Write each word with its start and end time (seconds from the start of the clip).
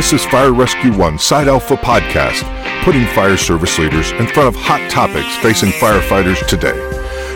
This 0.00 0.14
is 0.14 0.24
Fire 0.24 0.54
Rescue 0.54 0.96
One 0.96 1.18
Side 1.18 1.46
Alpha 1.46 1.76
Podcast, 1.76 2.44
putting 2.84 3.04
fire 3.08 3.36
service 3.36 3.78
leaders 3.78 4.12
in 4.12 4.26
front 4.28 4.48
of 4.48 4.56
hot 4.56 4.90
topics 4.90 5.36
facing 5.42 5.72
firefighters 5.72 6.46
today. 6.46 6.72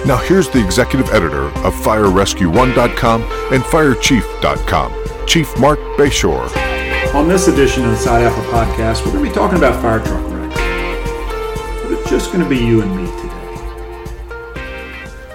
Now, 0.06 0.16
here's 0.16 0.48
the 0.48 0.64
executive 0.64 1.10
editor 1.10 1.48
of 1.48 1.74
FireRescue1.com 1.74 3.22
and 3.52 3.62
FireChief.com, 3.64 5.26
Chief 5.26 5.58
Marc 5.58 5.78
Bashoor. 5.98 7.14
On 7.14 7.28
this 7.28 7.48
edition 7.48 7.84
of 7.84 7.90
the 7.90 7.98
Side 7.98 8.22
Alpha 8.22 8.40
Podcast, 8.48 9.04
we're 9.04 9.12
going 9.12 9.24
to 9.24 9.30
be 9.30 9.34
talking 9.34 9.58
about 9.58 9.82
fire 9.82 10.00
truck 10.00 10.24
wrecks. 10.32 10.58
But 11.82 11.92
it's 11.92 12.08
just 12.08 12.32
going 12.32 12.44
to 12.44 12.48
be 12.48 12.56
you 12.56 12.80
and 12.80 12.96
me 12.96 13.04
today. 13.20 13.34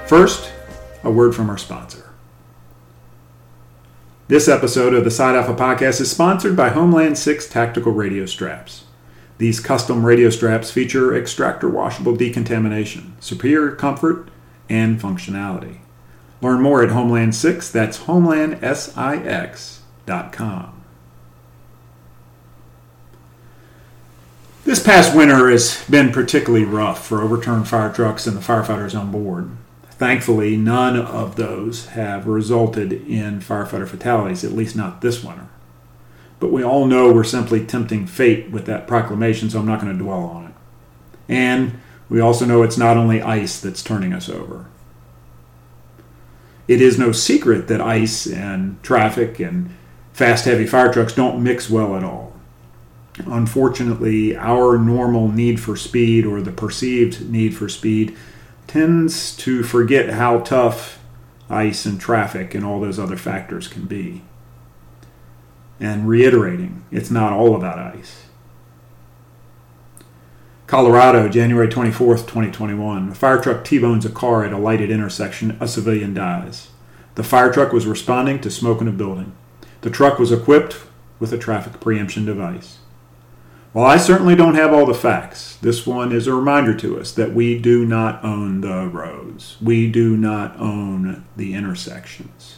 First, 0.08 0.52
a 1.04 1.12
word 1.12 1.36
from 1.36 1.52
our 1.52 1.60
sponsor. 1.60 2.09
This 4.30 4.48
episode 4.48 4.94
of 4.94 5.04
the 5.04 5.10
Side 5.10 5.36
Alpha 5.36 5.56
Podcast 5.56 6.00
is 6.00 6.12
sponsored 6.12 6.56
by 6.56 6.70
Homeland 6.70 7.18
6 7.18 7.50
Tactical 7.50 7.92
Radio 7.92 8.28
Straps. 8.28 8.84
These 9.40 9.60
custom 9.60 10.06
radio 10.06 10.30
straps 10.30 10.70
feature 10.70 11.18
extractor 11.18 11.68
washable 11.68 12.16
decontamination, 12.16 13.16
superior 13.20 13.72
comfort, 13.72 14.30
and 14.70 15.02
functionality. 15.02 15.80
Learn 16.44 16.62
more 16.62 16.84
at 16.84 16.92
Homeland 16.92 17.34
6, 17.34 17.72
that's 17.72 18.02
homelandsix.com. 18.02 20.84
This 24.64 24.84
past 24.84 25.16
winter 25.16 25.50
has 25.50 25.84
been 25.90 26.12
particularly 26.12 26.66
rough 26.66 27.04
for 27.04 27.24
overturned 27.24 27.68
fire 27.68 27.92
trucks 27.92 28.28
and 28.28 28.38
the 28.38 28.42
firefighters 28.42 28.94
on 28.94 29.12
board. 29.12 29.50
Thankfully, 30.00 30.56
none 30.56 30.96
of 30.96 31.36
those 31.36 31.88
have 31.88 32.26
resulted 32.26 32.94
in 32.94 33.42
firefighter 33.42 33.86
fatalities, 33.86 34.46
at 34.46 34.54
least 34.54 34.74
not 34.74 35.02
this 35.02 35.22
winter. 35.22 35.50
But 36.40 36.54
we 36.54 36.64
all 36.64 36.86
know 36.86 37.12
we're 37.12 37.26
simply 37.26 37.66
tempting 37.66 38.08
fate 38.08 38.50
with 38.50 38.66
that 38.66 38.88
proclamation, 38.88 39.50
so 39.50 39.60
I'm 39.60 39.68
not 39.68 39.82
going 39.82 39.92
to 39.92 40.02
dwell 40.02 40.24
on 40.24 40.46
it. 40.46 40.54
And 41.28 41.82
we 42.08 42.22
also 42.22 42.46
know 42.46 42.64
it's 42.64 42.78
not 42.78 42.96
only 42.96 43.22
ice 43.22 43.60
that's 43.60 43.84
turning 43.84 44.14
us 44.14 44.30
over. 44.30 44.68
It 46.70 46.82
is 46.82 46.98
no 46.98 47.12
secret 47.12 47.68
that 47.68 47.82
ice 47.82 48.26
and 48.26 48.82
traffic 48.82 49.42
and 49.42 49.70
fast, 50.14 50.46
heavy 50.46 50.66
fire 50.66 50.94
trucks 50.94 51.14
don't 51.14 51.44
mix 51.44 51.70
well 51.70 51.98
at 51.98 52.06
all. 52.06 52.40
Unfortunately, 53.26 54.38
our 54.38 54.78
normal 54.78 55.28
need 55.28 55.60
for 55.60 55.76
speed 55.76 56.26
or 56.26 56.42
the 56.42 56.54
perceived 56.54 57.30
need 57.30 57.54
for 57.54 57.68
speed 57.68 58.16
tends 58.70 59.36
to 59.36 59.64
forget 59.64 60.12
how 60.12 60.40
tough 60.42 61.00
ice 61.50 61.88
and 61.88 62.00
traffic 62.00 62.54
and 62.54 62.64
all 62.64 62.80
those 62.80 63.00
other 63.00 63.18
factors 63.18 63.68
can 63.68 63.86
be. 63.86 64.22
And 65.80 66.08
reiterating, 66.08 66.86
it's 66.92 67.10
not 67.10 67.34
all 67.34 67.56
about 67.56 67.80
ice. 67.80 68.26
Colorado, 70.68 71.28
January 71.30 71.68
24th, 71.68 72.28
2021. 72.28 73.10
A 73.10 73.16
fire 73.16 73.42
truck 73.42 73.64
T 73.64 73.80
bones 73.80 74.06
a 74.06 74.10
car 74.10 74.46
at 74.46 74.54
a 74.54 74.58
lighted 74.58 74.92
intersection. 74.92 75.58
A 75.60 75.68
civilian 75.68 76.14
dies. 76.14 76.68
The 77.16 77.24
fire 77.24 77.52
truck 77.52 77.74
was 77.74 77.88
responding 77.88 78.40
to 78.42 78.52
smoke 78.52 78.82
in 78.82 78.88
a 78.88 78.92
building. 78.92 79.32
The 79.82 79.90
truck 79.90 80.20
was 80.20 80.32
equipped 80.32 80.78
with 81.20 81.34
a 81.34 81.40
traffic 81.40 81.80
preemption 81.80 82.24
device. 82.24 82.78
While 83.72 83.86
I 83.86 83.98
certainly 83.98 84.36
don't 84.36 84.56
have 84.56 84.74
all 84.74 84.88
the 84.88 84.96
facts, 84.96 85.56
this 85.58 85.86
one 85.86 86.12
is 86.12 86.26
a 86.26 86.34
reminder 86.34 86.76
to 86.78 87.00
us 87.00 87.12
that 87.12 87.36
we 87.36 87.60
do 87.60 87.86
not 87.86 88.24
own 88.24 88.62
the 88.62 88.88
roads. 88.88 89.58
We 89.62 89.92
do 89.92 90.18
not 90.18 90.60
own 90.60 91.24
the 91.38 91.54
intersections. 91.54 92.58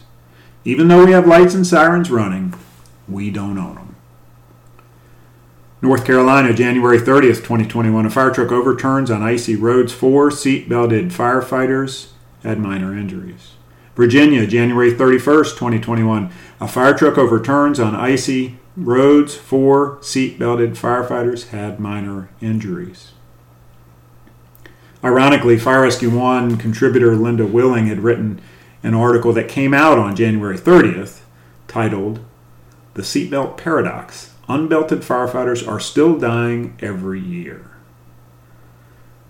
Even 0.63 0.87
though 0.87 1.05
we 1.05 1.11
have 1.11 1.27
lights 1.27 1.53
and 1.53 1.67
sirens 1.67 2.09
running, 2.09 2.53
we 3.09 3.29
don't 3.29 3.57
own 3.57 3.75
them. 3.75 3.95
North 5.81 6.05
Carolina, 6.05 6.53
January 6.53 6.99
30th, 6.99 7.37
2021. 7.37 8.05
A 8.05 8.09
fire 8.09 8.31
truck 8.31 8.51
overturns 8.51 9.11
on 9.11 9.21
icy 9.21 9.55
roads. 9.55 9.91
Four 9.91 10.31
seat-belted 10.31 11.09
firefighters 11.09 12.11
had 12.43 12.59
minor 12.59 12.95
injuries. 12.95 13.53
Virginia, 13.95 14.47
January 14.47 14.93
31st, 14.93 15.57
2021. 15.57 16.31
A 16.61 16.67
fire 16.67 16.93
truck 16.93 17.17
overturns 17.17 17.79
on 17.79 17.95
icy 17.95 18.59
roads. 18.75 19.35
Four 19.35 19.97
seat 20.01 20.39
belted 20.39 20.73
firefighters 20.73 21.49
had 21.49 21.79
minor 21.79 22.29
injuries. 22.41 23.11
Ironically, 25.03 25.57
Fire 25.57 25.81
Rescue 25.81 26.11
One 26.11 26.57
contributor 26.57 27.15
Linda 27.15 27.45
Willing 27.45 27.87
had 27.87 27.99
written 28.01 28.39
an 28.83 28.93
article 28.93 29.33
that 29.33 29.47
came 29.49 29.73
out 29.73 29.97
on 29.97 30.15
January 30.15 30.57
30th 30.57 31.21
titled 31.67 32.19
The 32.93 33.01
Seatbelt 33.01 33.57
Paradox 33.57 34.33
Unbelted 34.47 34.99
Firefighters 34.99 35.67
Are 35.67 35.79
Still 35.79 36.17
Dying 36.17 36.77
Every 36.81 37.19
Year. 37.19 37.71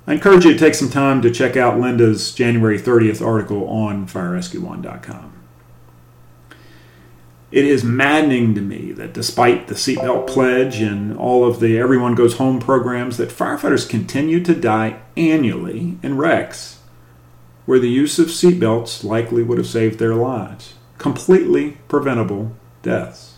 I 0.07 0.13
encourage 0.13 0.46
you 0.46 0.53
to 0.53 0.59
take 0.59 0.74
some 0.74 0.90
time 0.90 1.22
to 1.22 1.31
check 1.31 1.56
out 1.56 1.80
Linda's 1.80 2.34
January 2.34 2.80
30th 2.80 3.25
article 3.25 3.68
on 3.68 4.07
FireRescue1.com. 4.07 5.41
It 7.51 7.66
is 7.66 7.84
maddening 7.84 8.56
to 8.56 8.62
me 8.62 8.94
that 8.94 9.13
despite 9.13 9.67
the 9.67 9.75
seatbelt 9.75 10.28
pledge 10.28 10.79
and 10.79 11.17
all 11.17 11.45
of 11.45 11.59
the 11.59 11.78
Everyone 11.78 12.16
Goes 12.16 12.38
Home 12.38 12.59
programs, 12.59 13.17
that 13.17 13.29
firefighters 13.29 13.89
continue 13.89 14.41
to 14.44 14.56
die 14.56 15.01
annually 15.17 15.97
in 16.01 16.17
wrecks 16.17 16.79
where 17.66 17.79
the 17.79 17.89
use 17.89 18.19
of 18.19 18.28
seatbelts 18.28 19.03
likely 19.03 19.44
would 19.44 19.57
have 19.57 19.67
saved 19.67 20.00
their 20.00 20.16
lives. 20.16 20.73
Completely 20.97 21.78
preventable 21.88 22.56
deaths. 22.84 23.38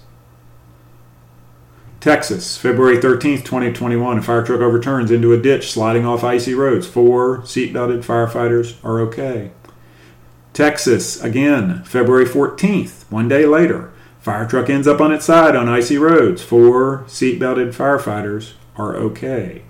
Texas, 1.99 2.57
February 2.57 2.97
13th, 2.97 3.45
2021. 3.45 4.17
A 4.17 4.21
fire 4.21 4.43
truck 4.43 4.59
overturns 4.59 5.09
into 5.09 5.31
a 5.31 5.41
ditch 5.41 5.71
sliding 5.71 6.05
off 6.05 6.23
icy 6.23 6.53
roads. 6.53 6.85
Four 6.85 7.39
seatbelted 7.43 8.03
firefighters 8.03 8.75
are 8.83 8.99
okay. 9.01 9.51
Texas, 10.51 11.23
again, 11.23 11.83
February 11.83 12.25
14th, 12.25 13.09
one 13.09 13.27
day 13.27 13.45
later. 13.45 13.92
Fire 14.23 14.47
truck 14.47 14.69
ends 14.69 14.87
up 14.87 15.01
on 15.01 15.11
its 15.11 15.25
side 15.25 15.53
on 15.53 15.67
icy 15.67 15.97
roads. 15.97 16.41
Four 16.41 17.03
seatbelted 17.07 17.75
firefighters 17.75 18.53
are 18.77 18.95
okay. 18.95 19.63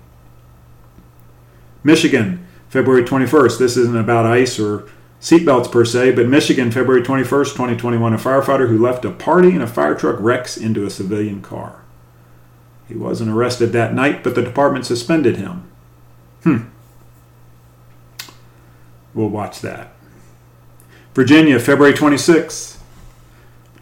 Michigan, 1.82 2.46
February 2.68 3.02
21st. 3.02 3.58
This 3.58 3.76
isn't 3.76 3.96
about 3.96 4.26
ice 4.26 4.60
or 4.60 4.88
seatbelts 5.20 5.72
per 5.72 5.84
se, 5.84 6.12
but 6.12 6.28
Michigan, 6.28 6.70
February 6.70 7.02
21st, 7.02 7.50
2021. 7.50 8.14
A 8.14 8.16
firefighter 8.16 8.68
who 8.68 8.78
left 8.78 9.04
a 9.04 9.10
party 9.10 9.48
in 9.48 9.60
a 9.60 9.66
fire 9.66 9.96
truck 9.96 10.20
wrecks 10.20 10.56
into 10.56 10.86
a 10.86 10.90
civilian 10.90 11.42
car. 11.42 11.82
He 12.86 12.94
wasn't 12.94 13.32
arrested 13.32 13.72
that 13.72 13.92
night, 13.92 14.22
but 14.22 14.36
the 14.36 14.42
department 14.42 14.86
suspended 14.86 15.36
him. 15.36 15.68
Hmm. 16.44 16.58
We'll 19.14 19.30
watch 19.30 19.60
that. 19.62 19.94
Virginia, 21.12 21.58
February 21.58 21.94
26th 21.94 22.73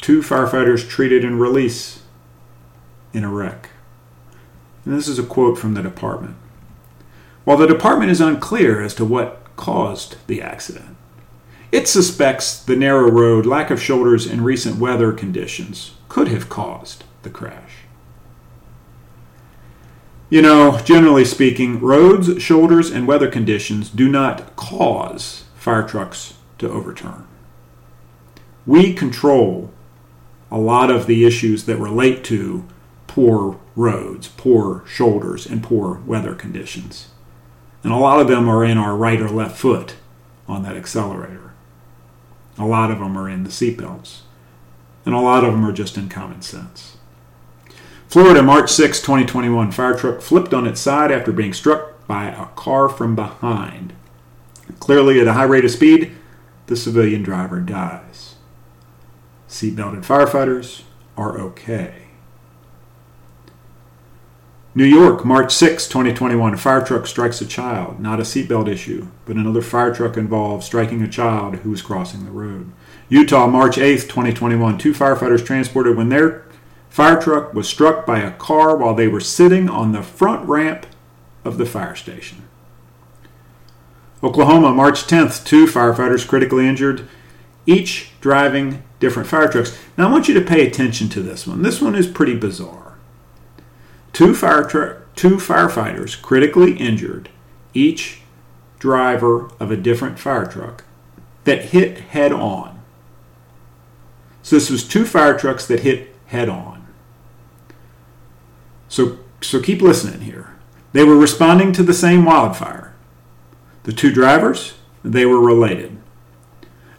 two 0.03 0.21
firefighters 0.21 0.87
treated 0.87 1.25
and 1.25 1.41
released 1.41 2.01
in 3.15 3.25
a 3.25 3.31
wreck. 3.31 3.71
And 4.85 4.95
this 4.95 5.09
is 5.09 5.19
a 5.19 5.23
quote 5.25 5.59
from 5.59 5.75
the 5.75 5.83
department. 5.83 6.37
While 7.45 7.57
the 7.57 7.67
department 7.67 8.11
is 8.11 8.21
unclear 8.21 8.83
as 8.83 8.95
to 8.97 9.05
what 9.05 9.47
caused 9.57 10.17
the 10.27 10.43
accident, 10.43 10.97
it 11.71 11.89
suspects 11.89 12.63
the 12.63 12.77
narrow 12.77 13.11
road, 13.11 13.47
lack 13.47 13.71
of 13.71 13.81
shoulders, 13.81 14.27
and 14.27 14.45
recent 14.45 14.79
weather 14.79 15.13
conditions 15.13 15.93
could 16.09 16.29
have 16.29 16.49
caused 16.49 17.05
the 17.23 17.31
crash. 17.31 17.79
You 20.29 20.43
know, 20.43 20.79
generally 20.85 21.25
speaking, 21.25 21.81
roads, 21.81 22.43
shoulders, 22.43 22.91
and 22.91 23.07
weather 23.07 23.31
conditions 23.31 23.89
do 23.89 24.09
not 24.09 24.57
cause 24.57 25.45
fire 25.55 25.87
trucks 25.87 26.35
to 26.59 26.71
overturn. 26.71 27.27
We 28.67 28.95
control 28.95 29.71
a 30.53 30.59
lot 30.59 30.91
of 30.91 31.07
the 31.07 31.25
issues 31.25 31.65
that 31.65 31.79
relate 31.79 32.23
to 32.23 32.63
poor 33.07 33.59
roads, 33.75 34.29
poor 34.29 34.85
shoulders, 34.87 35.47
and 35.47 35.63
poor 35.63 36.03
weather 36.05 36.35
conditions. 36.35 37.09
And 37.83 37.91
a 37.91 37.97
lot 37.97 38.21
of 38.21 38.29
them 38.29 38.51
are 38.51 38.63
in 38.63 38.77
our 38.77 38.95
right 38.95 39.21
or 39.21 39.31
left 39.31 39.57
foot 39.57 39.97
on 40.47 40.63
that 40.63 40.77
accelerator. 40.77 41.55
A 42.59 42.67
lot 42.67 42.91
of 42.91 42.99
them 42.99 43.17
are 43.17 43.31
in 43.31 43.45
the 43.45 43.51
seatbelts. 43.51 44.21
And 45.07 45.15
a 45.15 45.21
lot 45.21 45.43
of 45.43 45.53
them 45.53 45.65
are 45.65 45.73
just 45.73 45.97
in 45.97 46.11
common 46.11 46.43
sense. 46.43 46.99
Florida, 48.07 48.43
March 48.43 48.71
6, 48.71 49.01
2021. 49.01 49.73
Fire 49.73 49.97
truck 49.97 50.21
flipped 50.21 50.53
on 50.53 50.67
its 50.67 50.83
side 50.83 51.11
after 51.11 51.33
being 51.33 51.55
struck 51.55 52.07
by 52.07 52.27
a 52.27 52.47
car 52.55 52.91
from 52.91 53.17
behind. 53.17 53.95
Clearly, 54.81 55.19
at 55.19 55.27
a 55.27 55.33
high 55.33 55.45
rate 55.45 55.65
of 55.65 55.71
speed, 55.71 56.13
the 56.67 56.77
civilian 56.77 57.23
driver 57.23 57.59
dies 57.59 58.32
seatbelted 59.53 60.03
firefighters 60.03 60.83
are 61.15 61.39
okay. 61.39 62.07
New 64.75 64.87
York, 64.87 65.27
March 65.27 65.55
6, 65.55 65.87
2021. 65.89 66.55
A 66.55 66.57
fire 66.57 66.83
truck 66.83 67.07
strikes 67.07 67.43
a 67.43 67.47
child. 67.47 68.01
Not 68.01 68.19
a 68.19 68.23
seatbelt 68.23 68.67
issue, 68.67 69.09
but 69.27 69.37
another 69.37 69.61
fire 69.61 69.95
truck 69.95 70.17
involved 70.17 70.65
striking 70.65 71.03
a 71.03 71.09
child 71.09 71.57
who 71.57 71.71
was 71.71 71.83
crossing 71.83 72.25
the 72.25 72.31
road. 72.31 72.73
Utah, 73.11 73.47
March 73.47 73.77
8, 73.77 74.01
2021. 74.01 74.79
Two 74.79 74.95
firefighters 74.95 75.45
transported 75.45 75.99
when 75.99 76.09
their 76.09 76.47
fire 76.89 77.21
truck 77.21 77.53
was 77.53 77.69
struck 77.69 78.07
by 78.07 78.21
a 78.21 78.33
car 78.33 78.75
while 78.75 78.95
they 78.95 79.09
were 79.09 79.21
sitting 79.21 79.69
on 79.69 79.93
the 79.93 80.03
front 80.03 80.49
ramp 80.49 80.87
of 81.45 81.59
the 81.59 81.67
fire 81.67 81.95
station. 81.95 82.49
Oklahoma, 84.23 84.73
March 84.73 85.07
10th, 85.07 85.45
two 85.45 85.67
firefighters 85.67 86.27
critically 86.27 86.67
injured, 86.67 87.07
each 87.67 88.11
driving 88.21 88.83
different 88.99 89.29
fire 89.29 89.49
trucks. 89.49 89.79
Now, 89.97 90.09
I 90.09 90.13
want 90.13 90.29
you 90.29 90.35
to 90.35 90.41
pay 90.41 90.67
attention 90.67 91.09
to 91.11 91.23
this 91.23 91.47
one. 91.47 91.63
This 91.63 91.81
one 91.81 91.95
is 91.95 92.07
pretty 92.07 92.37
bizarre. 92.37 92.99
Two, 94.13 94.35
fire 94.35 94.65
tr- 94.65 95.03
two 95.15 95.37
firefighters 95.37 96.21
critically 96.21 96.77
injured, 96.77 97.29
each 97.75 98.21
driver 98.79 99.51
of 99.61 99.71
a 99.71 99.77
different 99.77 100.19
fire 100.19 100.47
truck, 100.47 100.85
that 101.45 101.67
hit 101.67 101.99
head 101.99 102.33
on. 102.33 102.81
So, 104.43 104.57
this 104.57 104.71
was 104.71 104.87
two 104.87 105.07
fire 105.07 105.39
trucks 105.39 105.67
that 105.67 105.81
hit 105.81 106.15
head 106.27 106.49
on. 106.49 106.87
So, 108.89 109.19
so 109.41 109.61
keep 109.61 109.81
listening 109.81 110.21
here. 110.23 110.55
They 110.93 111.05
were 111.05 111.17
responding 111.17 111.73
to 111.73 111.83
the 111.83 111.95
same 111.95 112.27
wildfire. 112.27 112.95
The 113.85 113.93
two 113.93 114.13
drivers, 114.13 114.75
they 115.03 115.25
were 115.25 115.41
related. 115.41 115.97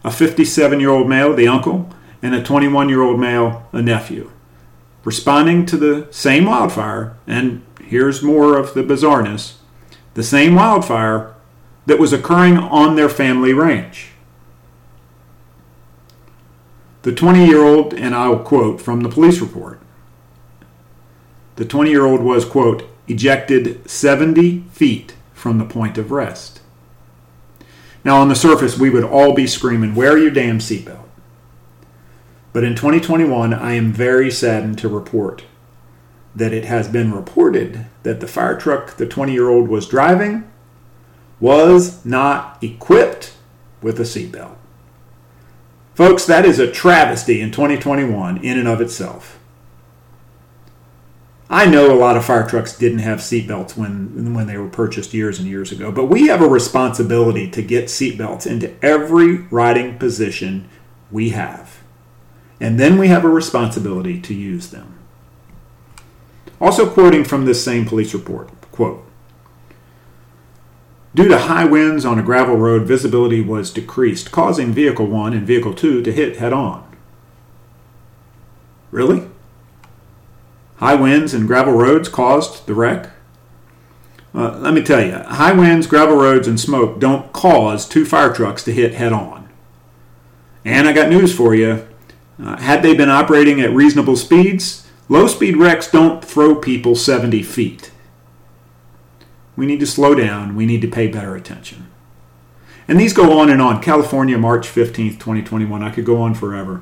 A 0.04 0.12
57 0.12 0.80
year 0.80 0.90
old 0.90 1.08
male, 1.08 1.34
the 1.34 1.48
uncle, 1.48 1.90
and 2.22 2.36
a 2.36 2.44
21 2.44 2.90
year 2.90 3.02
old 3.02 3.20
male, 3.20 3.68
a 3.72 3.82
nephew. 3.82 4.32
Responding 5.04 5.66
to 5.66 5.78
the 5.78 6.08
same 6.12 6.46
wildfire, 6.46 7.16
and 7.28 7.62
here's 7.82 8.24
more 8.24 8.58
of 8.58 8.74
the 8.74 8.84
bizarreness 8.84 9.56
the 10.14 10.24
same 10.24 10.54
wildfire 10.54 11.34
that 11.88 11.98
was 11.98 12.14
occurring 12.14 12.56
on 12.56 12.96
their 12.96 13.10
family 13.10 13.52
ranch. 13.52 14.12
The 17.02 17.12
20 17.12 17.48
year 17.48 17.64
old, 17.64 17.94
and 17.96 18.14
I'll 18.14 18.40
quote 18.40 18.80
from 18.80 19.02
the 19.02 19.10
police 19.10 19.42
report 19.42 19.80
the 21.56 21.66
20 21.66 21.92
year 21.92 22.06
old 22.06 22.22
was, 22.22 22.46
quote, 22.46 22.84
ejected 23.08 23.88
70 23.90 24.62
feet 24.72 25.16
from 25.34 25.60
the 25.60 25.66
point 25.66 25.98
of 25.98 26.12
rest. 26.12 26.53
Now, 28.04 28.20
on 28.20 28.28
the 28.28 28.36
surface, 28.36 28.78
we 28.78 28.90
would 28.90 29.04
all 29.04 29.34
be 29.34 29.48
screaming, 29.48 29.96
Wear 29.96 30.18
your 30.18 30.32
damn 30.32 30.60
seatbelt. 30.60 31.06
But 32.52 32.64
in 32.64 32.76
2021, 32.76 33.54
I 33.54 33.74
am 33.74 33.94
very 33.94 34.30
saddened 34.30 34.78
to 34.80 34.90
report 34.90 35.44
that 36.36 36.54
it 36.54 36.66
has 36.66 36.88
been 36.88 37.14
reported 37.14 37.86
that 38.04 38.20
the 38.20 38.28
fire 38.28 38.58
truck 38.58 38.98
the 38.98 39.08
20 39.08 39.34
year 39.34 39.50
old 39.50 39.68
was 39.68 39.88
driving 39.88 40.50
was 41.40 42.04
not 42.06 42.64
equipped 42.64 43.34
with 43.82 44.00
a 44.00 44.04
seatbelt. 44.04 44.56
Folks, 45.94 46.26
that 46.26 46.46
is 46.46 46.60
a 46.60 46.72
travesty 46.72 47.40
in 47.40 47.52
2021 47.52 48.38
in 48.44 48.58
and 48.58 48.68
of 48.68 48.82
itself. 48.82 49.40
I 51.54 51.68
know 51.68 51.94
a 51.94 51.94
lot 51.94 52.18
of 52.18 52.26
fire 52.26 52.48
trucks 52.48 52.76
didn't 52.76 53.00
have 53.00 53.20
seatbelts 53.20 53.78
when 53.78 54.34
when 54.34 54.48
they 54.48 54.58
were 54.58 54.68
purchased 54.68 55.14
years 55.14 55.38
and 55.38 55.48
years 55.48 55.72
ago, 55.72 55.92
but 55.92 56.06
we 56.06 56.26
have 56.26 56.42
a 56.42 56.48
responsibility 56.48 57.48
to 57.52 57.62
get 57.62 57.86
seatbelts 57.86 58.48
into 58.48 58.74
every 58.84 59.38
riding 59.52 60.00
position 60.00 60.68
we 61.12 61.30
have. 61.30 61.84
And 62.60 62.80
then 62.80 62.98
we 62.98 63.10
have 63.10 63.24
a 63.24 63.30
responsibility 63.30 64.20
to 64.22 64.34
use 64.34 64.72
them. 64.72 64.98
Also 66.60 66.90
quoting 66.90 67.24
from 67.24 67.46
this 67.46 67.64
same 67.64 67.86
police 67.86 68.16
report, 68.16 68.50
quote, 68.72 69.06
Due 71.14 71.28
to 71.28 71.38
high 71.38 71.66
winds 71.66 72.04
on 72.04 72.18
a 72.18 72.24
gravel 72.24 72.58
road, 72.58 72.88
visibility 72.88 73.42
was 73.42 73.70
decreased, 73.70 74.32
causing 74.32 74.74
Vehicle 74.74 75.06
1 75.06 75.34
and 75.34 75.46
Vehicle 75.46 75.76
2 75.76 76.02
to 76.02 76.12
hit 76.12 76.38
head 76.38 76.52
on. 76.52 76.84
Really? 78.90 79.28
High 80.84 80.96
winds 80.96 81.34
and 81.34 81.48
gravel 81.48 81.72
roads 81.72 82.10
caused 82.10 82.66
the 82.66 82.74
wreck? 82.74 83.10
Uh, 84.36 84.58
let 84.58 84.74
me 84.74 84.84
tell 84.84 85.02
you, 85.02 85.14
high 85.14 85.54
winds, 85.54 85.88
gravel 85.88 86.18
roads, 86.18 86.46
and 86.46 86.60
smoke 86.60 87.00
don't 87.00 87.32
cause 87.32 87.88
two 87.88 88.04
fire 88.04 88.34
trucks 88.34 88.66
to 88.66 88.74
hit 88.74 88.96
head 88.96 89.14
on. 89.14 89.48
And 90.66 90.86
I 90.86 90.92
got 90.92 91.08
news 91.08 91.34
for 91.34 91.56
you. 91.56 91.88
Uh, 92.38 92.58
had 92.58 92.84
they 92.84 92.94
been 92.94 93.08
operating 93.08 93.62
at 93.62 93.72
reasonable 93.72 94.18
speeds, 94.18 94.86
low 95.08 95.26
speed 95.28 95.56
wrecks 95.56 95.90
don't 95.90 96.22
throw 96.22 96.54
people 96.54 96.96
70 96.96 97.42
feet. 97.44 97.92
We 99.56 99.66
need 99.66 99.80
to 99.80 99.88
slow 99.88 100.14
down. 100.14 100.54
We 100.54 100.66
need 100.66 100.82
to 100.82 100.90
pay 100.90 101.08
better 101.08 101.34
attention. 101.34 101.88
And 102.90 103.00
these 103.00 103.14
go 103.14 103.40
on 103.40 103.50
and 103.50 103.62
on. 103.62 103.82
California, 103.82 104.38
March 104.38 104.68
15th, 104.68 105.14
2021. 105.14 105.82
I 105.82 105.92
could 105.92 106.06
go 106.06 106.22
on 106.22 106.34
forever. 106.34 106.82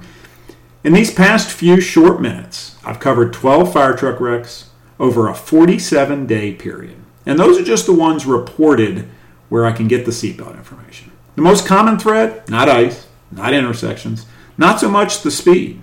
In 0.83 0.93
these 0.93 1.13
past 1.13 1.51
few 1.51 1.79
short 1.79 2.21
minutes, 2.21 2.75
I've 2.83 2.99
covered 2.99 3.33
12 3.33 3.71
fire 3.71 3.95
truck 3.95 4.19
wrecks 4.19 4.69
over 4.99 5.27
a 5.27 5.35
47 5.35 6.25
day 6.25 6.53
period. 6.53 6.95
And 7.25 7.37
those 7.37 7.59
are 7.59 7.63
just 7.63 7.85
the 7.85 7.93
ones 7.93 8.25
reported 8.25 9.07
where 9.49 9.65
I 9.65 9.73
can 9.73 9.87
get 9.87 10.05
the 10.05 10.11
seatbelt 10.11 10.57
information. 10.57 11.11
The 11.35 11.43
most 11.43 11.67
common 11.67 11.99
threat, 11.99 12.49
not 12.49 12.67
ice, 12.67 13.07
not 13.31 13.53
intersections, 13.53 14.25
not 14.57 14.79
so 14.79 14.89
much 14.89 15.21
the 15.21 15.29
speed. 15.29 15.81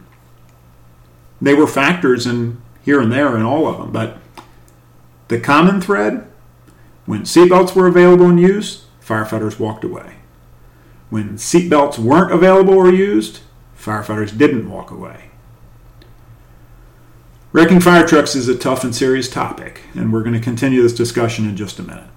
They 1.41 1.55
were 1.55 1.69
factors 1.69 2.27
in 2.27 2.61
here 2.85 3.01
and 3.01 3.13
there 3.13 3.37
in 3.37 3.43
all 3.43 3.69
of 3.69 3.79
them, 3.79 3.93
but 3.93 4.19
the 5.29 5.39
common 5.39 5.81
thread, 5.81 6.27
when 7.07 7.23
seatbelts 7.23 7.75
were 7.75 7.87
available 7.87 8.27
and 8.27 8.41
used, 8.41 8.83
firefighters 9.05 9.61
walked 9.61 9.85
away. 9.85 10.17
When 11.11 11.35
seatbelts 11.35 11.99
weren't 11.99 12.33
available 12.33 12.75
or 12.75 12.91
used, 12.91 13.41
firefighters 13.79 14.37
didn't 14.37 14.71
walk 14.71 14.91
away. 14.91 15.31
Wrecking 17.53 17.81
fire 17.81 18.07
trucks 18.07 18.35
is 18.35 18.49
a 18.49 18.59
tough 18.59 18.85
and 18.85 18.95
serious 18.95 19.31
topic, 19.31 19.83
and 19.95 20.13
we're 20.13 20.23
going 20.23 20.35
to 20.35 20.41
continue 20.41 20.83
this 20.83 20.95
discussion 20.95 21.49
in 21.49 21.57
just 21.57 21.79
a 21.79 21.83
minute. 21.83 22.11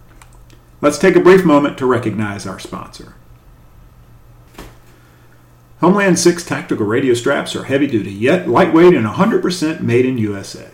Let's 0.81 0.97
take 0.97 1.15
a 1.15 1.21
brief 1.21 1.45
moment 1.45 1.77
to 1.77 1.85
recognize 1.85 2.45
our 2.45 2.59
sponsor. 2.59 3.13
Homeland 5.79 6.19
6 6.19 6.43
tactical 6.45 6.85
radio 6.85 7.13
straps 7.13 7.55
are 7.55 7.63
heavy 7.63 7.87
duty, 7.87 8.11
yet 8.11 8.49
lightweight 8.49 8.93
and 8.93 9.05
100% 9.05 9.81
made 9.81 10.05
in 10.05 10.17
USA. 10.17 10.69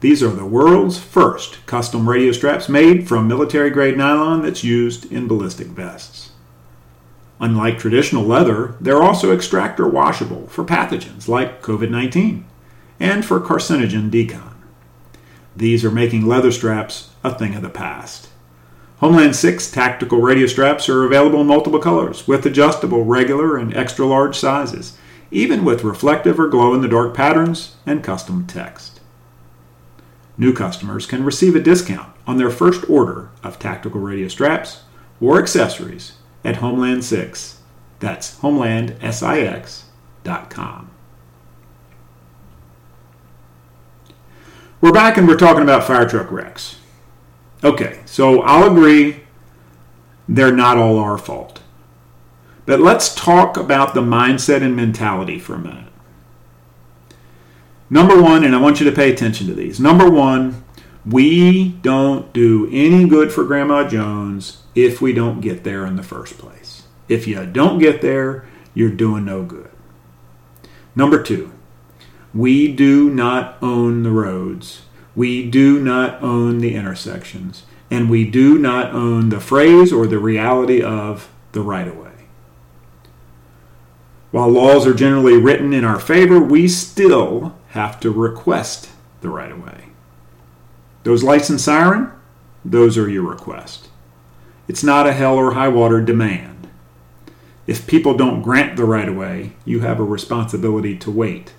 These 0.00 0.22
are 0.22 0.30
the 0.30 0.44
world's 0.44 0.98
first 0.98 1.64
custom 1.64 2.08
radio 2.08 2.32
straps 2.32 2.68
made 2.68 3.08
from 3.08 3.26
military 3.26 3.70
grade 3.70 3.96
nylon 3.96 4.42
that's 4.42 4.64
used 4.64 5.10
in 5.10 5.28
ballistic 5.28 5.68
vests. 5.68 6.31
Unlike 7.42 7.80
traditional 7.80 8.22
leather, 8.22 8.76
they're 8.80 9.02
also 9.02 9.34
extractor 9.34 9.88
washable 9.88 10.46
for 10.46 10.64
pathogens 10.64 11.26
like 11.26 11.60
COVID 11.60 11.90
19 11.90 12.44
and 13.00 13.24
for 13.24 13.40
carcinogen 13.40 14.12
decon. 14.12 14.54
These 15.56 15.84
are 15.84 15.90
making 15.90 16.24
leather 16.24 16.52
straps 16.52 17.10
a 17.24 17.34
thing 17.36 17.56
of 17.56 17.62
the 17.62 17.68
past. 17.68 18.28
Homeland 18.98 19.34
6 19.34 19.72
tactical 19.72 20.20
radio 20.20 20.46
straps 20.46 20.88
are 20.88 21.02
available 21.02 21.40
in 21.40 21.48
multiple 21.48 21.80
colors 21.80 22.28
with 22.28 22.46
adjustable 22.46 23.04
regular 23.04 23.56
and 23.56 23.76
extra 23.76 24.06
large 24.06 24.38
sizes, 24.38 24.96
even 25.32 25.64
with 25.64 25.82
reflective 25.82 26.38
or 26.38 26.46
glow 26.46 26.74
in 26.74 26.80
the 26.80 26.86
dark 26.86 27.12
patterns 27.12 27.74
and 27.84 28.04
custom 28.04 28.46
text. 28.46 29.00
New 30.38 30.52
customers 30.52 31.06
can 31.06 31.24
receive 31.24 31.56
a 31.56 31.60
discount 31.60 32.14
on 32.24 32.36
their 32.36 32.50
first 32.50 32.88
order 32.88 33.30
of 33.42 33.58
tactical 33.58 34.00
radio 34.00 34.28
straps 34.28 34.82
or 35.20 35.40
accessories 35.40 36.12
at 36.44 36.56
Homeland 36.56 37.04
6. 37.04 37.60
That's 38.00 38.40
homelandsix.com. 38.40 40.90
We're 44.80 44.92
back 44.92 45.16
and 45.16 45.28
we're 45.28 45.36
talking 45.36 45.62
about 45.62 45.84
fire 45.84 46.08
truck 46.08 46.32
wrecks. 46.32 46.80
Okay, 47.62 48.00
so 48.04 48.42
I'll 48.42 48.68
agree 48.68 49.20
they're 50.28 50.50
not 50.50 50.76
all 50.76 50.98
our 50.98 51.16
fault. 51.16 51.60
But 52.66 52.80
let's 52.80 53.14
talk 53.14 53.56
about 53.56 53.94
the 53.94 54.00
mindset 54.00 54.62
and 54.62 54.74
mentality 54.74 55.38
for 55.38 55.54
a 55.54 55.58
minute. 55.58 55.92
Number 57.88 58.20
one, 58.20 58.42
and 58.42 58.56
I 58.56 58.60
want 58.60 58.80
you 58.80 58.86
to 58.88 58.96
pay 58.96 59.12
attention 59.12 59.46
to 59.48 59.54
these. 59.54 59.78
Number 59.78 60.10
one, 60.10 60.64
we 61.04 61.68
don't 61.68 62.32
do 62.32 62.68
any 62.72 63.06
good 63.06 63.30
for 63.32 63.44
Grandma 63.44 63.86
Jones 63.88 64.61
if 64.74 65.00
we 65.00 65.12
don't 65.12 65.40
get 65.40 65.64
there 65.64 65.86
in 65.86 65.96
the 65.96 66.02
first 66.02 66.38
place. 66.38 66.84
If 67.08 67.26
you 67.26 67.44
don't 67.46 67.78
get 67.78 68.00
there, 68.00 68.46
you're 68.74 68.90
doing 68.90 69.24
no 69.24 69.42
good. 69.42 69.70
Number 70.94 71.22
two, 71.22 71.52
we 72.34 72.72
do 72.72 73.10
not 73.10 73.56
own 73.62 74.02
the 74.02 74.10
roads. 74.10 74.82
We 75.14 75.48
do 75.48 75.78
not 75.78 76.22
own 76.22 76.58
the 76.58 76.74
intersections. 76.74 77.64
And 77.90 78.08
we 78.08 78.24
do 78.24 78.56
not 78.58 78.94
own 78.94 79.28
the 79.28 79.40
phrase 79.40 79.92
or 79.92 80.06
the 80.06 80.18
reality 80.18 80.82
of 80.82 81.30
the 81.52 81.60
right 81.60 81.86
of 81.86 81.98
way. 81.98 82.08
While 84.30 84.48
laws 84.48 84.86
are 84.86 84.94
generally 84.94 85.36
written 85.36 85.74
in 85.74 85.84
our 85.84 86.00
favor, 86.00 86.40
we 86.40 86.66
still 86.68 87.54
have 87.68 88.00
to 88.00 88.10
request 88.10 88.88
the 89.20 89.28
right 89.28 89.52
of 89.52 89.62
way. 89.62 89.88
Those 91.02 91.22
lights 91.22 91.50
and 91.50 91.60
siren, 91.60 92.10
those 92.64 92.96
are 92.96 93.10
your 93.10 93.28
request. 93.28 93.88
It's 94.68 94.84
not 94.84 95.06
a 95.06 95.12
hell 95.12 95.34
or 95.34 95.52
high 95.52 95.68
water 95.68 96.00
demand. 96.00 96.68
If 97.66 97.86
people 97.86 98.16
don't 98.16 98.42
grant 98.42 98.76
the 98.76 98.84
right 98.84 99.08
of 99.08 99.16
way, 99.16 99.52
you 99.64 99.80
have 99.80 100.00
a 100.00 100.04
responsibility 100.04 100.96
to 100.98 101.10
wait. 101.10 101.54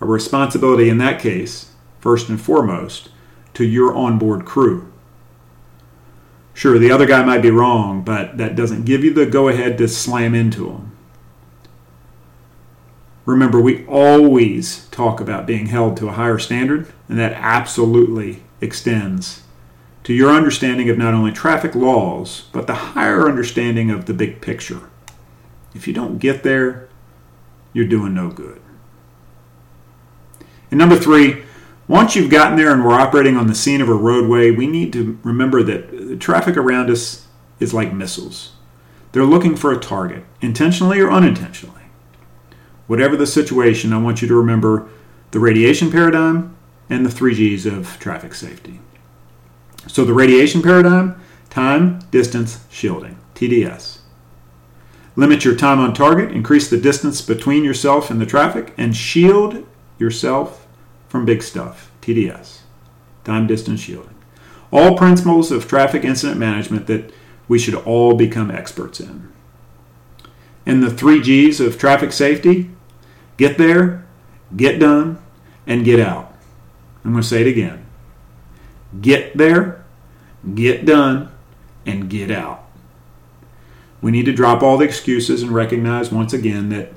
a 0.00 0.06
responsibility 0.06 0.88
in 0.88 0.98
that 0.98 1.20
case, 1.20 1.72
first 2.00 2.28
and 2.28 2.40
foremost, 2.40 3.08
to 3.54 3.64
your 3.64 3.94
onboard 3.94 4.44
crew. 4.44 4.92
Sure, 6.52 6.78
the 6.78 6.90
other 6.90 7.06
guy 7.06 7.24
might 7.24 7.42
be 7.42 7.50
wrong, 7.50 8.02
but 8.02 8.38
that 8.38 8.54
doesn't 8.54 8.84
give 8.84 9.02
you 9.02 9.12
the 9.12 9.26
go 9.26 9.48
ahead 9.48 9.78
to 9.78 9.88
slam 9.88 10.34
into 10.34 10.68
him. 10.70 10.92
Remember, 13.24 13.60
we 13.60 13.86
always 13.86 14.86
talk 14.88 15.20
about 15.20 15.46
being 15.46 15.66
held 15.66 15.96
to 15.96 16.08
a 16.08 16.12
higher 16.12 16.38
standard, 16.38 16.92
and 17.08 17.18
that 17.18 17.32
absolutely 17.32 18.42
extends 18.60 19.42
to 20.04 20.12
your 20.12 20.30
understanding 20.30 20.88
of 20.90 20.98
not 20.98 21.14
only 21.14 21.32
traffic 21.32 21.74
laws, 21.74 22.44
but 22.52 22.66
the 22.66 22.74
higher 22.74 23.26
understanding 23.26 23.90
of 23.90 24.06
the 24.06 24.14
big 24.14 24.40
picture. 24.40 24.88
If 25.74 25.88
you 25.88 25.94
don't 25.94 26.18
get 26.18 26.42
there, 26.42 26.88
you're 27.72 27.86
doing 27.86 28.14
no 28.14 28.30
good. 28.30 28.60
And 30.70 30.78
number 30.78 30.96
three, 30.96 31.42
once 31.88 32.14
you've 32.14 32.30
gotten 32.30 32.56
there 32.56 32.72
and 32.72 32.84
we're 32.84 32.94
operating 32.94 33.36
on 33.36 33.46
the 33.46 33.54
scene 33.54 33.80
of 33.80 33.88
a 33.88 33.94
roadway, 33.94 34.50
we 34.50 34.66
need 34.66 34.92
to 34.92 35.18
remember 35.22 35.62
that 35.62 35.90
the 35.90 36.16
traffic 36.16 36.56
around 36.56 36.90
us 36.90 37.26
is 37.58 37.74
like 37.74 37.92
missiles. 37.92 38.52
They're 39.12 39.24
looking 39.24 39.56
for 39.56 39.72
a 39.72 39.78
target, 39.78 40.24
intentionally 40.40 41.00
or 41.00 41.10
unintentionally. 41.10 41.82
Whatever 42.86 43.16
the 43.16 43.26
situation, 43.26 43.92
I 43.92 43.98
want 43.98 44.20
you 44.20 44.28
to 44.28 44.34
remember 44.34 44.88
the 45.30 45.40
radiation 45.40 45.90
paradigm 45.90 46.56
and 46.90 47.06
the 47.06 47.10
three 47.10 47.34
G's 47.34 47.64
of 47.64 47.98
traffic 47.98 48.34
safety. 48.34 48.80
So, 49.86 50.04
the 50.04 50.14
radiation 50.14 50.62
paradigm 50.62 51.20
time, 51.54 52.00
distance, 52.10 52.64
shielding, 52.68 53.16
TDS. 53.36 53.98
Limit 55.14 55.44
your 55.44 55.54
time 55.54 55.78
on 55.78 55.94
target, 55.94 56.32
increase 56.32 56.68
the 56.68 56.76
distance 56.80 57.22
between 57.22 57.62
yourself 57.62 58.10
and 58.10 58.20
the 58.20 58.26
traffic, 58.26 58.74
and 58.76 58.96
shield 58.96 59.64
yourself 59.96 60.66
from 61.08 61.24
big 61.24 61.44
stuff, 61.44 61.92
TDS, 62.02 62.62
time, 63.22 63.46
distance, 63.46 63.80
shielding. 63.80 64.16
All 64.72 64.98
principles 64.98 65.52
of 65.52 65.68
traffic 65.68 66.04
incident 66.04 66.40
management 66.40 66.88
that 66.88 67.12
we 67.46 67.60
should 67.60 67.76
all 67.76 68.16
become 68.16 68.50
experts 68.50 68.98
in. 68.98 69.32
And 70.66 70.82
the 70.82 70.90
three 70.90 71.22
G's 71.22 71.60
of 71.60 71.78
traffic 71.78 72.10
safety 72.10 72.70
get 73.36 73.58
there, 73.58 74.04
get 74.56 74.80
done, 74.80 75.22
and 75.68 75.84
get 75.84 76.00
out. 76.00 76.34
I'm 77.04 77.12
going 77.12 77.22
to 77.22 77.28
say 77.28 77.42
it 77.42 77.46
again 77.46 77.83
get 79.00 79.36
there, 79.36 79.84
get 80.54 80.84
done, 80.84 81.30
and 81.86 82.08
get 82.08 82.30
out. 82.30 82.64
We 84.00 84.10
need 84.10 84.26
to 84.26 84.32
drop 84.32 84.62
all 84.62 84.76
the 84.76 84.84
excuses 84.84 85.42
and 85.42 85.50
recognize 85.52 86.12
once 86.12 86.32
again 86.32 86.68
that 86.68 86.92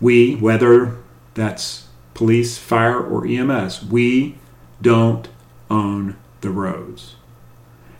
we, 0.00 0.36
whether 0.36 0.96
that's 1.34 1.88
police, 2.14 2.58
fire, 2.58 3.00
or 3.00 3.26
EMS, 3.26 3.84
we 3.84 4.38
don't 4.80 5.28
own 5.68 6.16
the 6.40 6.50
roads. 6.50 7.16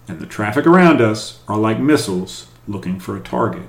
And 0.06 0.20
the 0.20 0.26
traffic 0.26 0.66
around 0.66 1.00
us 1.00 1.40
are 1.48 1.58
like 1.58 1.78
missiles 1.78 2.46
looking 2.66 3.00
for 3.00 3.16
a 3.16 3.20
target. 3.20 3.68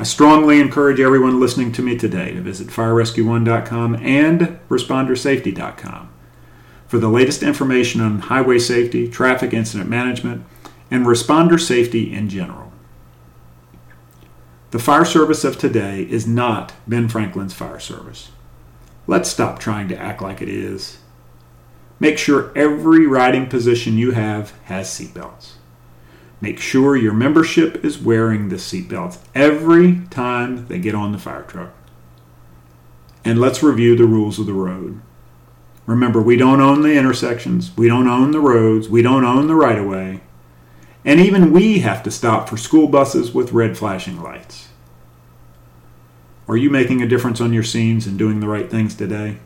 I 0.00 0.04
strongly 0.04 0.60
encourage 0.60 1.00
everyone 1.00 1.40
listening 1.40 1.72
to 1.72 1.82
me 1.82 1.98
today 1.98 2.32
to 2.32 2.40
visit 2.40 2.68
firerescue1.com 2.68 3.96
and 3.96 4.60
respondersafety.com 4.68 6.10
for 6.88 6.98
the 6.98 7.08
latest 7.08 7.42
information 7.42 8.00
on 8.00 8.18
highway 8.18 8.58
safety, 8.58 9.08
traffic 9.08 9.52
incident 9.52 9.88
management, 9.88 10.44
and 10.90 11.06
responder 11.06 11.60
safety 11.60 12.12
in 12.12 12.28
general. 12.28 12.72
The 14.70 14.78
fire 14.78 15.04
service 15.04 15.44
of 15.44 15.58
today 15.58 16.02
is 16.02 16.26
not 16.26 16.72
Ben 16.86 17.08
Franklin's 17.08 17.54
fire 17.54 17.78
service. 17.78 18.30
Let's 19.06 19.30
stop 19.30 19.58
trying 19.58 19.88
to 19.88 19.98
act 19.98 20.20
like 20.20 20.42
it 20.42 20.48
is. 20.48 20.98
Make 22.00 22.18
sure 22.18 22.52
every 22.56 23.06
riding 23.06 23.48
position 23.48 23.98
you 23.98 24.12
have 24.12 24.52
has 24.64 24.88
seatbelts. 24.88 25.52
Make 26.40 26.60
sure 26.60 26.96
your 26.96 27.14
membership 27.14 27.84
is 27.84 27.98
wearing 27.98 28.48
the 28.48 28.56
seatbelts 28.56 29.18
every 29.34 30.02
time 30.10 30.66
they 30.68 30.78
get 30.78 30.94
on 30.94 31.12
the 31.12 31.18
fire 31.18 31.42
truck. 31.42 31.72
And 33.24 33.40
let's 33.40 33.62
review 33.62 33.96
the 33.96 34.04
rules 34.06 34.38
of 34.38 34.46
the 34.46 34.52
road. 34.52 35.00
Remember, 35.88 36.20
we 36.20 36.36
don't 36.36 36.60
own 36.60 36.82
the 36.82 36.98
intersections, 36.98 37.74
we 37.74 37.88
don't 37.88 38.08
own 38.08 38.30
the 38.30 38.40
roads, 38.40 38.90
we 38.90 39.00
don't 39.00 39.24
own 39.24 39.46
the 39.46 39.54
right 39.54 39.78
of 39.78 39.86
way, 39.86 40.20
and 41.02 41.18
even 41.18 41.50
we 41.50 41.78
have 41.78 42.02
to 42.02 42.10
stop 42.10 42.46
for 42.46 42.58
school 42.58 42.88
buses 42.88 43.32
with 43.32 43.52
red 43.52 43.78
flashing 43.78 44.22
lights. 44.22 44.68
Are 46.46 46.58
you 46.58 46.68
making 46.68 47.00
a 47.00 47.08
difference 47.08 47.40
on 47.40 47.54
your 47.54 47.62
scenes 47.62 48.06
and 48.06 48.18
doing 48.18 48.40
the 48.40 48.48
right 48.48 48.70
things 48.70 48.94
today? 48.94 49.38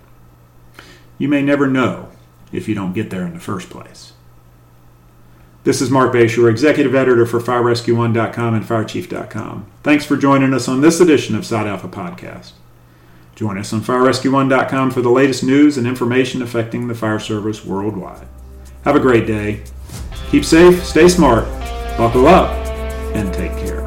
You 1.17 1.29
may 1.29 1.43
never 1.43 1.69
know 1.69 2.11
if 2.51 2.67
you 2.67 2.75
don't 2.75 2.93
get 2.93 3.11
there 3.11 3.23
in 3.25 3.35
the 3.35 3.39
first 3.39 3.71
place. 3.71 4.13
This 5.63 5.81
is 5.81 5.93
Marc 5.93 6.13
Bashoor, 6.13 6.51
Executive 6.51 6.97
Editor 6.97 7.25
for 7.25 7.39
FireRescue1.com 7.39 8.55
and 8.55 8.65
FireChief.com. 8.65 9.67
Thanks 9.85 10.05
for 10.05 10.17
joining 10.17 10.55
us 10.55 10.67
on 10.67 10.81
this 10.81 10.99
edition 10.99 11.37
of 11.37 11.47
Side 11.47 11.69
Alpha 11.69 11.87
Podcast. 11.87 12.55
Join 13.35 13.59
us 13.59 13.73
on 13.73 13.81
FireRescue1.com 13.81 14.91
for 14.91 15.01
the 15.01 15.11
latest 15.11 15.43
news 15.43 15.79
and 15.79 15.87
information 15.87 16.43
affecting 16.43 16.89
the 16.89 16.95
fire 16.95 17.19
service 17.19 17.65
worldwide. 17.65 18.27
Have 18.85 18.97
a 18.97 19.01
great 19.01 19.27
day. 19.27 19.63
Keep 20.31 20.45
safe, 20.45 20.85
stay 20.85 21.09
smart, 21.09 21.45
buckle 21.97 22.27
up, 22.27 22.51
and 23.15 23.33
take 23.33 23.53
care. 23.53 23.82